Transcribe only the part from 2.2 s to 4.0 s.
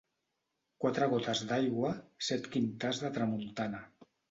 set quintars de tramuntana.